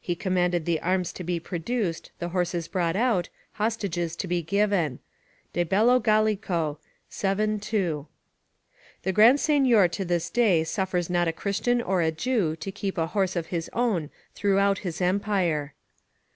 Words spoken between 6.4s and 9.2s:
II.] The